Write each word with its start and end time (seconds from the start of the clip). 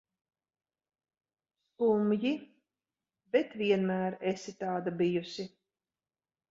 Skumji, 1.65 2.33
bet 3.37 3.55
vienmēr 3.63 4.19
esi 4.35 4.57
tāda 4.65 4.97
bijusi. 5.05 5.51